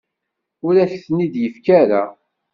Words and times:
Ur 0.65 0.73
ak-ten-id-yefki 0.83 1.71
ara. 1.81 2.03